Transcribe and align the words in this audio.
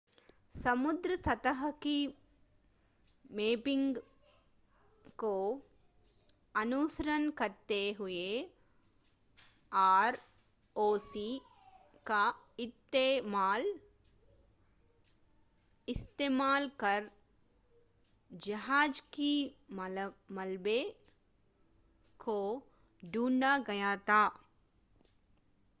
समुद्र 0.53 1.15
सतह 1.15 1.69
की 1.83 2.07
मैपिंग 3.31 3.95
को 5.17 5.33
अनुसरण 6.55 7.29
करते 7.31 7.79
हुए 7.99 8.25
आरओवी 9.71 11.41
का 12.05 12.23
इस्तेमाल 15.87 16.67
कर 16.79 17.09
जहाज़ 18.31 19.01
के 19.13 19.31
मलबे 20.35 20.79
को 22.19 22.37
ढूंढा 23.03 23.57
गया 23.57 23.95
था 23.97 24.23